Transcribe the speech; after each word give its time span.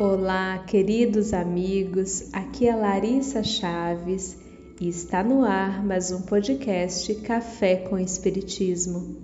Olá, 0.00 0.58
queridos 0.66 1.32
amigos. 1.32 2.28
Aqui 2.32 2.66
é 2.66 2.74
Larissa 2.74 3.44
Chaves 3.44 4.36
e 4.80 4.88
está 4.88 5.22
no 5.22 5.44
ar 5.44 5.86
mais 5.86 6.10
um 6.10 6.22
podcast 6.22 7.14
Café 7.20 7.76
com 7.76 7.96
Espiritismo. 7.96 9.16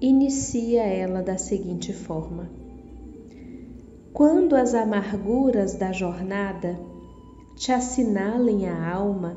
Inicia 0.00 0.82
ela 0.82 1.22
da 1.22 1.36
seguinte 1.36 1.92
forma: 1.92 2.48
Quando 4.12 4.54
as 4.54 4.74
amarguras 4.74 5.74
da 5.74 5.92
jornada 5.92 6.78
te 7.56 7.72
assinalem 7.72 8.68
a 8.68 8.92
alma, 8.92 9.36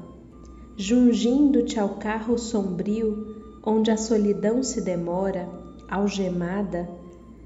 jungindo-te 0.77 1.79
ao 1.79 1.95
carro 1.95 2.37
sombrio 2.37 3.61
onde 3.65 3.91
a 3.91 3.97
solidão 3.97 4.61
se 4.61 4.81
demora, 4.81 5.49
algemada, 5.89 6.89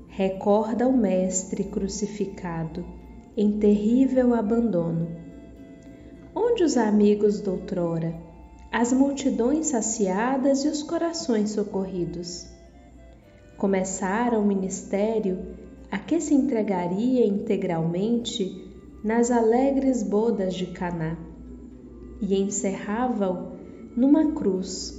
recorda 0.08 0.88
o 0.88 0.98
Mestre 0.98 1.66
crucificado 1.66 2.84
em 3.36 3.60
terrível 3.60 4.34
abandono 4.34 5.27
Onde 6.40 6.64
os 6.64 6.78
amigos 6.78 7.42
doutrora, 7.42 8.14
as 8.72 8.94
multidões 8.94 9.70
saciadas 9.70 10.64
e 10.64 10.68
os 10.68 10.84
corações 10.84 11.50
socorridos? 11.50 12.46
Começara 13.58 14.38
o 14.38 14.46
ministério 14.46 15.40
a 15.90 15.98
que 15.98 16.22
se 16.22 16.36
entregaria 16.36 17.26
integralmente 17.26 18.72
nas 19.04 19.32
alegres 19.32 20.04
bodas 20.04 20.54
de 20.54 20.68
Caná 20.68 21.18
e 22.22 22.40
encerrava-o 22.40 23.54
numa 23.96 24.34
cruz, 24.34 24.94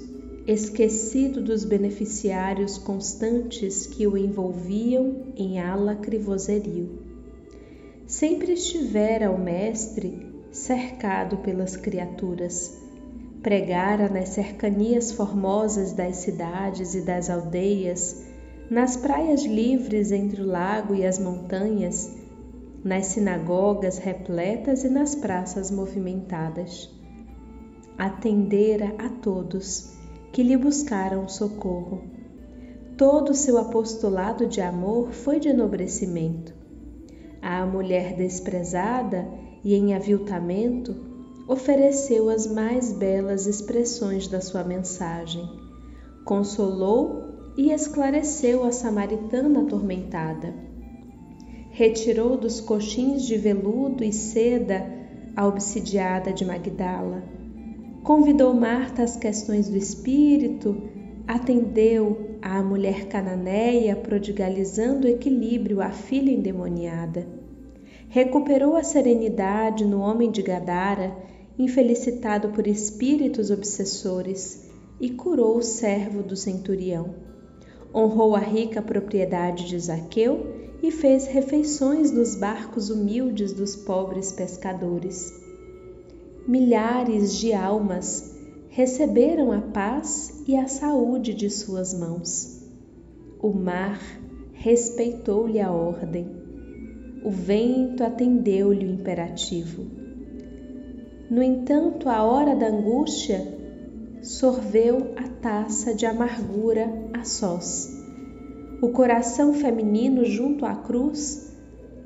esquecido 0.44 1.40
dos 1.40 1.62
beneficiários 1.64 2.78
constantes 2.78 3.86
que 3.86 4.08
o 4.08 4.18
envolviam 4.18 5.28
em 5.36 5.60
alacre 5.60 6.18
vozerio. 6.18 6.98
Sempre 8.08 8.54
estivera 8.54 9.30
o 9.30 9.38
mestre 9.38 10.27
cercado 10.50 11.38
pelas 11.38 11.76
criaturas. 11.76 12.76
Pregara 13.42 14.08
nas 14.08 14.30
cercanias 14.30 15.12
formosas 15.12 15.92
das 15.92 16.16
cidades 16.16 16.94
e 16.94 17.02
das 17.02 17.30
aldeias, 17.30 18.24
nas 18.70 18.96
praias 18.96 19.44
livres 19.44 20.12
entre 20.12 20.42
o 20.42 20.46
lago 20.46 20.94
e 20.94 21.06
as 21.06 21.18
montanhas, 21.18 22.14
nas 22.84 23.06
sinagogas 23.06 23.98
repletas 23.98 24.84
e 24.84 24.88
nas 24.88 25.14
praças 25.14 25.70
movimentadas. 25.70 26.90
Atendera 27.96 28.94
a 28.98 29.08
todos 29.08 29.96
que 30.32 30.42
lhe 30.42 30.56
buscaram 30.56 31.28
socorro. 31.28 32.02
Todo 32.96 33.30
o 33.30 33.34
seu 33.34 33.58
apostolado 33.58 34.46
de 34.46 34.60
amor 34.60 35.12
foi 35.12 35.38
de 35.38 35.48
enobrecimento. 35.48 36.52
À 37.40 37.64
mulher 37.64 38.14
desprezada, 38.16 39.26
e 39.64 39.74
em 39.74 39.94
aviltamento, 39.94 40.94
ofereceu 41.48 42.28
as 42.28 42.46
mais 42.46 42.92
belas 42.92 43.46
expressões 43.46 44.28
da 44.28 44.40
sua 44.40 44.62
mensagem. 44.62 45.48
Consolou 46.24 47.52
e 47.56 47.72
esclareceu 47.72 48.64
a 48.64 48.70
samaritana 48.70 49.62
atormentada. 49.62 50.54
Retirou 51.70 52.36
dos 52.36 52.60
coxins 52.60 53.22
de 53.22 53.36
veludo 53.36 54.04
e 54.04 54.12
seda 54.12 54.86
a 55.34 55.46
obsidiada 55.46 56.32
de 56.32 56.44
Magdala. 56.44 57.22
Convidou 58.02 58.52
Marta 58.52 59.02
às 59.02 59.16
questões 59.16 59.68
do 59.68 59.76
espírito, 59.76 60.76
atendeu 61.26 62.36
à 62.42 62.62
mulher 62.62 63.06
cananeia, 63.06 63.96
prodigalizando 63.96 65.08
equilíbrio 65.08 65.80
à 65.80 65.90
filha 65.90 66.30
endemoniada 66.30 67.37
recuperou 68.08 68.74
a 68.74 68.82
serenidade 68.82 69.84
no 69.84 70.00
homem 70.00 70.30
de 70.30 70.40
Gadara, 70.40 71.14
infelicitado 71.58 72.48
por 72.48 72.66
espíritos 72.66 73.50
obsessores, 73.50 74.66
e 74.98 75.10
curou 75.10 75.58
o 75.58 75.62
servo 75.62 76.22
do 76.22 76.34
centurião. 76.34 77.14
Honrou 77.94 78.34
a 78.34 78.40
rica 78.40 78.82
propriedade 78.82 79.68
de 79.68 79.78
Zaqueu 79.78 80.46
e 80.82 80.90
fez 80.90 81.26
refeições 81.26 82.10
nos 82.10 82.34
barcos 82.34 82.90
humildes 82.90 83.52
dos 83.52 83.76
pobres 83.76 84.32
pescadores. 84.32 85.32
Milhares 86.46 87.36
de 87.36 87.52
almas 87.52 88.34
receberam 88.68 89.52
a 89.52 89.60
paz 89.60 90.42
e 90.46 90.56
a 90.56 90.66
saúde 90.66 91.34
de 91.34 91.50
suas 91.50 91.92
mãos. 91.92 92.66
O 93.40 93.50
mar 93.50 94.00
respeitou-lhe 94.52 95.60
a 95.60 95.70
ordem 95.70 96.37
o 97.24 97.30
vento 97.30 98.04
atendeu-lhe 98.04 98.86
o 98.86 98.90
imperativo. 98.90 99.84
No 101.30 101.42
entanto, 101.42 102.08
a 102.08 102.22
hora 102.22 102.54
da 102.54 102.68
angústia 102.68 103.58
sorveu 104.22 105.12
a 105.16 105.28
taça 105.28 105.94
de 105.94 106.06
amargura 106.06 106.88
a 107.12 107.24
sós. 107.24 107.96
O 108.80 108.90
coração 108.90 109.52
feminino 109.52 110.24
junto 110.24 110.64
à 110.64 110.74
cruz 110.74 111.52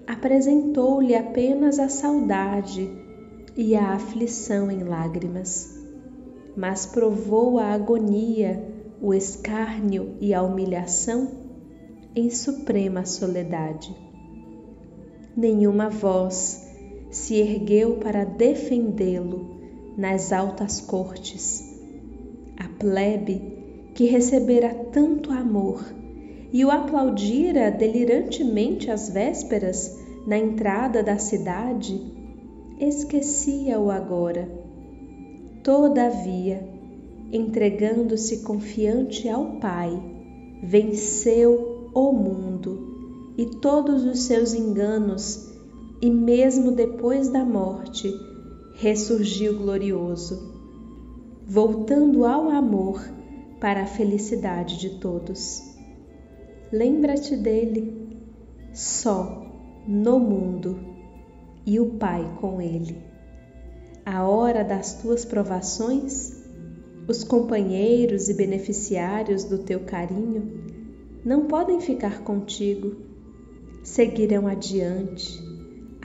apresentou-lhe 0.06 1.14
apenas 1.14 1.78
a 1.78 1.88
saudade 1.88 2.90
e 3.56 3.76
a 3.76 3.90
aflição 3.90 4.70
em 4.70 4.82
lágrimas, 4.82 5.78
mas 6.56 6.86
provou 6.86 7.58
a 7.58 7.66
agonia, 7.66 8.66
o 9.00 9.12
escárnio 9.12 10.16
e 10.20 10.32
a 10.32 10.42
humilhação 10.42 11.28
em 12.16 12.30
suprema 12.30 13.04
soledade 13.04 14.11
nenhuma 15.36 15.88
voz 15.88 16.68
se 17.10 17.36
ergueu 17.36 17.96
para 17.96 18.24
defendê-lo 18.24 19.50
nas 19.96 20.32
altas 20.32 20.80
cortes. 20.80 21.62
A 22.56 22.68
plebe, 22.78 23.40
que 23.94 24.06
recebera 24.06 24.74
tanto 24.92 25.30
amor 25.30 25.84
e 26.52 26.64
o 26.64 26.70
aplaudira 26.70 27.70
delirantemente 27.70 28.90
às 28.90 29.10
vésperas 29.10 29.98
na 30.26 30.38
entrada 30.38 31.02
da 31.02 31.18
cidade, 31.18 32.00
esquecia-o 32.78 33.90
agora. 33.90 34.48
Todavia, 35.62 36.66
entregando-se 37.32 38.38
confiante 38.38 39.28
ao 39.28 39.56
Pai, 39.60 40.02
venceu 40.62 41.90
o 41.94 42.12
mundo 42.12 42.81
e 43.36 43.46
todos 43.46 44.04
os 44.04 44.24
seus 44.24 44.52
enganos, 44.54 45.50
e 46.00 46.10
mesmo 46.10 46.72
depois 46.72 47.28
da 47.28 47.44
morte, 47.44 48.12
ressurgiu 48.74 49.58
glorioso, 49.58 50.52
voltando 51.46 52.24
ao 52.24 52.50
amor 52.50 53.02
para 53.60 53.82
a 53.82 53.86
felicidade 53.86 54.78
de 54.78 54.98
todos. 54.98 55.62
Lembra-te 56.72 57.36
dele, 57.36 58.18
só 58.72 59.46
no 59.86 60.18
mundo 60.18 60.78
e 61.64 61.78
o 61.78 61.90
Pai 61.90 62.38
com 62.40 62.60
ele. 62.60 62.96
A 64.04 64.24
hora 64.24 64.64
das 64.64 65.00
tuas 65.00 65.24
provações, 65.24 66.42
os 67.06 67.22
companheiros 67.22 68.28
e 68.28 68.34
beneficiários 68.34 69.44
do 69.44 69.58
teu 69.58 69.80
carinho 69.80 70.50
não 71.24 71.46
podem 71.46 71.80
ficar 71.80 72.24
contigo 72.24 73.11
seguirão 73.82 74.46
adiante, 74.46 75.42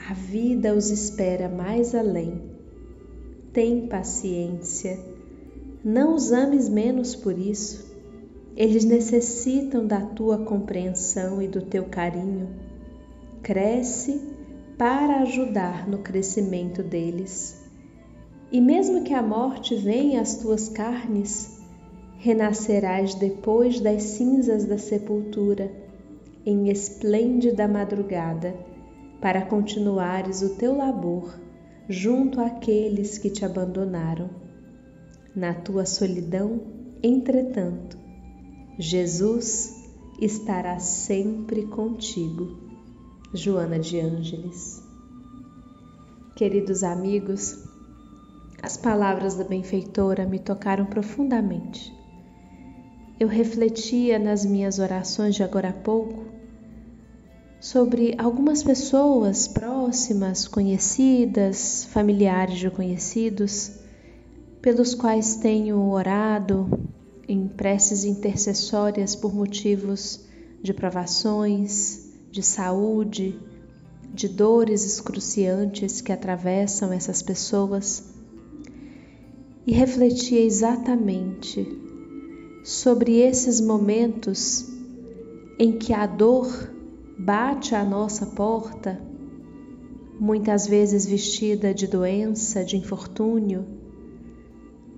a 0.08 0.12
vida 0.12 0.74
os 0.74 0.90
espera 0.90 1.48
mais 1.48 1.94
além. 1.94 2.40
Tem 3.52 3.86
paciência, 3.86 4.98
Não 5.84 6.14
os 6.14 6.32
ames 6.32 6.68
menos 6.68 7.14
por 7.14 7.38
isso. 7.38 7.96
Eles 8.56 8.84
necessitam 8.84 9.86
da 9.86 10.00
tua 10.00 10.38
compreensão 10.38 11.40
e 11.40 11.46
do 11.46 11.62
teu 11.62 11.84
carinho. 11.84 12.48
Cresce 13.42 14.20
para 14.76 15.20
ajudar 15.22 15.88
no 15.88 15.98
crescimento 15.98 16.82
deles. 16.82 17.62
E 18.50 18.60
mesmo 18.60 19.04
que 19.04 19.14
a 19.14 19.22
morte 19.22 19.76
venha 19.76 20.20
às 20.20 20.36
tuas 20.38 20.68
carnes, 20.68 21.60
renascerás 22.18 23.14
depois 23.14 23.80
das 23.80 24.02
cinzas 24.02 24.64
da 24.64 24.78
sepultura, 24.78 25.70
em 26.44 26.68
esplêndida 26.68 27.66
madrugada, 27.68 28.54
para 29.20 29.42
continuares 29.42 30.42
o 30.42 30.56
teu 30.56 30.76
labor 30.76 31.34
junto 31.88 32.40
àqueles 32.40 33.16
que 33.16 33.30
te 33.30 33.44
abandonaram. 33.44 34.28
Na 35.34 35.54
tua 35.54 35.86
solidão, 35.86 36.60
entretanto, 37.02 37.96
Jesus 38.78 39.74
estará 40.20 40.78
sempre 40.78 41.66
contigo. 41.66 42.68
Joana 43.32 43.78
de 43.78 44.00
Ângeles. 44.00 44.82
Queridos 46.34 46.82
amigos, 46.82 47.62
as 48.62 48.76
palavras 48.76 49.34
da 49.34 49.44
benfeitora 49.44 50.26
me 50.26 50.38
tocaram 50.38 50.86
profundamente. 50.86 51.94
Eu 53.20 53.28
refletia 53.28 54.18
nas 54.18 54.46
minhas 54.46 54.78
orações 54.78 55.34
de 55.34 55.42
agora 55.42 55.70
há 55.70 55.72
pouco 55.72 56.27
sobre 57.60 58.14
algumas 58.18 58.62
pessoas 58.62 59.48
próximas, 59.48 60.46
conhecidas, 60.46 61.84
familiares 61.90 62.58
de 62.58 62.70
conhecidos, 62.70 63.72
pelos 64.62 64.94
quais 64.94 65.36
tenho 65.36 65.90
orado 65.90 66.68
em 67.28 67.48
preces 67.48 68.04
intercessórias 68.04 69.16
por 69.16 69.34
motivos 69.34 70.20
de 70.62 70.72
provações, 70.72 72.08
de 72.30 72.42
saúde, 72.42 73.38
de 74.14 74.28
dores 74.28 74.84
excruciantes 74.84 76.00
que 76.00 76.12
atravessam 76.12 76.92
essas 76.92 77.22
pessoas. 77.22 78.14
E 79.66 79.72
refletia 79.72 80.40
exatamente 80.40 81.66
sobre 82.64 83.18
esses 83.20 83.60
momentos 83.60 84.66
em 85.58 85.78
que 85.78 85.92
a 85.92 86.06
dor 86.06 86.77
bate 87.18 87.74
à 87.74 87.84
nossa 87.84 88.26
porta, 88.26 89.00
muitas 90.20 90.66
vezes 90.66 91.04
vestida 91.04 91.74
de 91.74 91.88
doença, 91.88 92.64
de 92.64 92.76
infortúnio, 92.76 93.66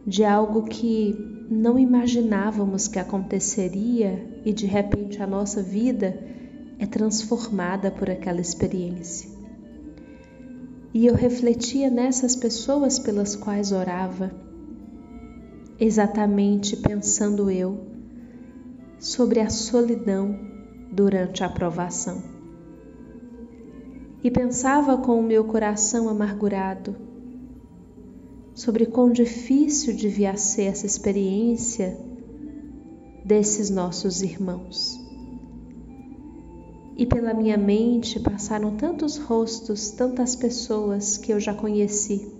de 0.06 0.22
algo 0.22 0.64
que 0.64 1.14
não 1.50 1.78
imaginávamos 1.78 2.86
que 2.86 2.98
aconteceria 2.98 4.40
e 4.44 4.52
de 4.52 4.66
repente 4.66 5.22
a 5.22 5.26
nossa 5.26 5.62
vida 5.62 6.22
é 6.78 6.86
transformada 6.86 7.90
por 7.90 8.10
aquela 8.10 8.40
experiência. 8.40 9.28
E 10.92 11.06
eu 11.06 11.14
refletia 11.14 11.88
nessas 11.88 12.36
pessoas 12.36 12.98
pelas 12.98 13.34
quais 13.34 13.72
orava 13.72 14.30
exatamente 15.78 16.76
pensando 16.76 17.50
eu 17.50 17.86
sobre 18.98 19.40
a 19.40 19.48
solidão 19.48 20.49
durante 20.90 21.44
a 21.44 21.48
provação. 21.48 22.22
E 24.22 24.30
pensava 24.30 24.98
com 24.98 25.18
o 25.18 25.22
meu 25.22 25.44
coração 25.44 26.08
amargurado 26.08 26.94
sobre 28.54 28.84
quão 28.84 29.10
difícil 29.10 29.94
devia 29.94 30.36
ser 30.36 30.64
essa 30.64 30.84
experiência 30.84 31.96
desses 33.24 33.70
nossos 33.70 34.22
irmãos. 34.22 34.98
E 36.96 37.06
pela 37.06 37.32
minha 37.32 37.56
mente 37.56 38.20
passaram 38.20 38.76
tantos 38.76 39.16
rostos, 39.16 39.90
tantas 39.92 40.36
pessoas 40.36 41.16
que 41.16 41.32
eu 41.32 41.40
já 41.40 41.54
conheci 41.54 42.30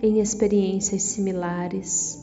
em 0.00 0.20
experiências 0.20 1.02
similares 1.02 2.22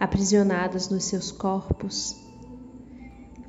aprisionadas 0.00 0.88
nos 0.88 1.04
seus 1.04 1.30
corpos, 1.30 2.16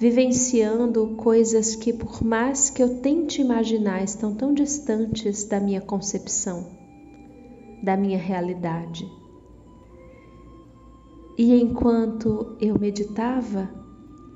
vivenciando 0.02 1.10
coisas 1.10 1.76
que, 1.76 1.94
por 1.94 2.24
mais 2.24 2.72
que 2.72 2.82
eu 2.82 3.02
tente 3.02 3.40
imaginar, 3.40 4.04
estão 4.04 4.34
tão 4.34 4.52
distantes 4.52 5.44
da 5.44 5.60
minha 5.60 5.80
concepção, 5.80 6.66
da 7.84 7.96
minha 7.96 8.18
realidade. 8.18 9.08
E 11.38 11.54
enquanto 11.54 12.58
eu 12.60 12.80
meditava 12.80 13.70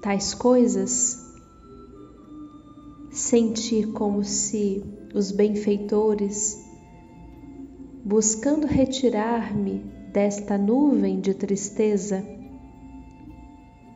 tais 0.03 0.35
coisas, 0.35 1.17
senti 3.09 3.88
como 3.88 4.23
se 4.23 4.83
os 5.15 5.31
benfeitores, 5.31 6.63
buscando 8.03 8.68
retirar-me 8.68 9.83
desta 10.13 10.59
nuvem 10.59 11.19
de 11.19 11.33
tristeza, 11.33 12.34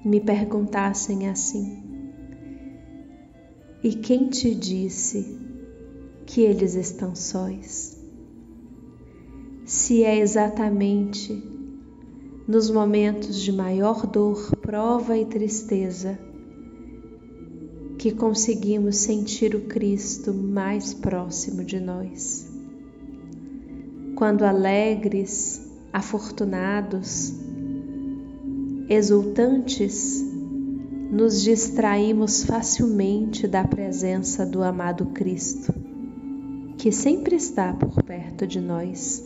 me 0.04 0.20
perguntassem 0.20 1.28
assim: 1.30 1.84
E 3.84 3.94
quem 3.94 4.28
te 4.30 4.54
disse 4.56 5.38
que 6.26 6.42
eles 6.42 6.76
estão 6.76 7.16
sóis? 7.16 7.98
Se 9.66 10.04
é 10.04 10.18
exatamente 10.18 11.44
nos 12.48 12.72
momentos 12.72 13.40
de 13.40 13.52
maior 13.52 14.08
dor, 14.08 14.56
prova 14.58 15.18
e 15.18 15.26
tristeza 15.26 16.18
que 18.00 18.12
conseguimos 18.12 18.96
sentir 18.96 19.54
o 19.54 19.62
Cristo 19.68 20.34
mais 20.34 20.94
próximo 20.94 21.66
de 21.66 21.80
nós. 21.82 22.50
Quando 24.16 24.44
alegres, 24.44 25.62
afortunados, 25.92 27.34
exultantes, 28.90 30.26
nos 31.12 31.44
distraímos 31.44 32.44
facilmente 32.44 33.48
da 33.48 33.64
presença 33.64 34.44
do 34.44 34.64
amado 34.64 35.06
Cristo, 35.08 35.72
que 36.76 36.92
sempre 36.92 37.36
está 37.36 37.72
por 37.72 38.02
perto 38.02 38.48
de 38.48 38.60
nós. 38.60 39.24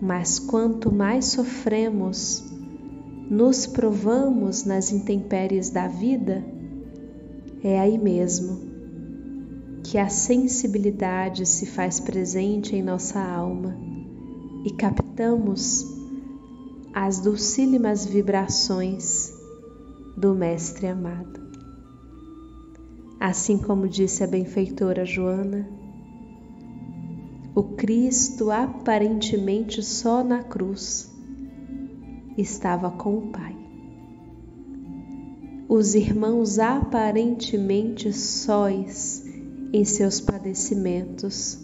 Mas 0.00 0.38
quanto 0.38 0.90
mais 0.90 1.26
sofremos, 1.26 2.50
nos 3.28 3.66
provamos 3.66 4.64
nas 4.64 4.90
intempéries 4.90 5.68
da 5.68 5.86
vida, 5.86 6.42
é 7.62 7.78
aí 7.78 7.98
mesmo 7.98 8.70
que 9.84 9.98
a 9.98 10.08
sensibilidade 10.08 11.44
se 11.44 11.66
faz 11.66 12.00
presente 12.00 12.74
em 12.74 12.82
nossa 12.82 13.20
alma 13.20 13.76
e 14.64 14.70
captamos 14.70 15.99
as 16.92 17.20
dulcílimas 17.20 18.04
vibrações 18.04 19.32
do 20.16 20.34
Mestre 20.34 20.88
amado. 20.88 21.40
Assim 23.20 23.58
como 23.58 23.88
disse 23.88 24.24
a 24.24 24.26
benfeitora 24.26 25.04
Joana, 25.04 25.68
o 27.54 27.62
Cristo 27.62 28.50
aparentemente 28.50 29.82
só 29.82 30.24
na 30.24 30.42
cruz 30.42 31.10
estava 32.36 32.90
com 32.90 33.18
o 33.18 33.26
Pai. 33.28 33.56
Os 35.68 35.94
irmãos 35.94 36.58
aparentemente 36.58 38.12
sóis 38.12 39.24
em 39.72 39.84
seus 39.84 40.20
padecimentos 40.20 41.58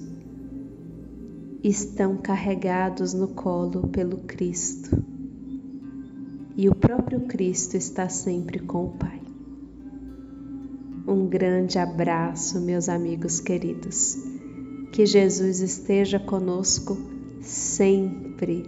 estão 1.64 2.16
carregados 2.16 3.12
no 3.12 3.28
colo 3.28 3.88
pelo 3.88 4.18
Cristo. 4.18 5.15
E 6.56 6.70
o 6.70 6.74
próprio 6.74 7.20
Cristo 7.20 7.76
está 7.76 8.08
sempre 8.08 8.58
com 8.58 8.86
o 8.86 8.90
Pai. 8.92 9.20
Um 11.06 11.26
grande 11.26 11.78
abraço, 11.78 12.60
meus 12.60 12.88
amigos 12.88 13.40
queridos. 13.40 14.16
Que 14.90 15.04
Jesus 15.04 15.60
esteja 15.60 16.18
conosco 16.18 16.96
sempre. 17.42 18.64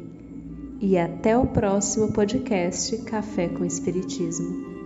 E 0.80 0.98
até 0.98 1.36
o 1.36 1.46
próximo 1.46 2.12
podcast 2.12 2.96
Café 2.98 3.48
com 3.48 3.64
Espiritismo. 3.64 4.77